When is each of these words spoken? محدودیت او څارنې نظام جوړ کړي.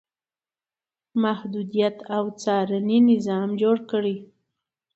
محدودیت 1.23 1.97
او 2.15 2.23
څارنې 2.41 2.97
نظام 3.11 3.49
جوړ 3.61 3.77
کړي. 3.91 4.15